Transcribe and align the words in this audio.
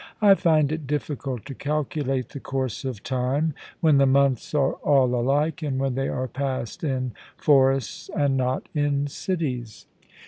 I 0.19 0.33
find 0.33 0.71
it 0.71 0.87
difficult 0.87 1.45
to 1.45 1.53
calculate 1.53 2.29
the 2.29 2.39
course 2.39 2.85
of 2.85 3.03
time 3.03 3.53
when 3.81 3.99
the 3.99 4.07
months 4.07 4.55
are 4.55 4.73
all 4.83 5.13
alike, 5.13 5.61
and 5.61 5.77
when 5.79 5.93
they 5.93 6.09
are 6.09 6.27
passed 6.27 6.83
in 6.83 7.11
forests 7.37 8.09
and 8.17 8.35
not 8.35 8.67
in 8.73 9.05
cities.' 9.05 9.85